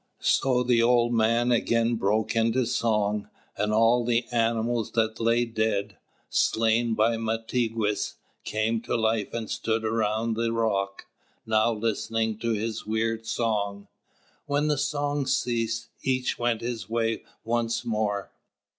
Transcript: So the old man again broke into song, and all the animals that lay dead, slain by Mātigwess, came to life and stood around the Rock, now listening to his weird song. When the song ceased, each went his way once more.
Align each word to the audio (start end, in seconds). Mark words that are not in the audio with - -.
So 0.23 0.63
the 0.63 0.81
old 0.81 1.13
man 1.13 1.51
again 1.51 1.93
broke 1.95 2.35
into 2.35 2.65
song, 2.65 3.29
and 3.55 3.71
all 3.71 4.03
the 4.03 4.25
animals 4.31 4.93
that 4.93 5.19
lay 5.19 5.45
dead, 5.45 5.95
slain 6.27 6.95
by 6.95 7.17
Mātigwess, 7.17 8.13
came 8.43 8.81
to 8.81 8.95
life 8.97 9.31
and 9.35 9.47
stood 9.47 9.85
around 9.85 10.33
the 10.35 10.51
Rock, 10.51 11.05
now 11.45 11.71
listening 11.73 12.39
to 12.39 12.49
his 12.53 12.83
weird 12.83 13.27
song. 13.27 13.89
When 14.47 14.69
the 14.69 14.77
song 14.79 15.27
ceased, 15.27 15.89
each 16.01 16.39
went 16.39 16.61
his 16.61 16.89
way 16.89 17.21
once 17.45 17.85
more. 17.85 18.31